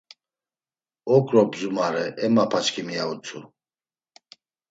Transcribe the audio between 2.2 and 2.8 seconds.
e Mapa